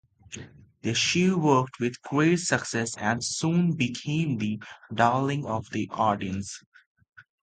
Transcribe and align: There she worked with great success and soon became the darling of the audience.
There 0.81 0.95
she 0.95 1.29
worked 1.31 1.79
with 1.79 2.01
great 2.01 2.37
success 2.37 2.97
and 2.97 3.23
soon 3.23 3.73
became 3.73 4.39
the 4.39 4.59
darling 4.91 5.45
of 5.45 5.69
the 5.69 5.89
audience. 5.91 6.63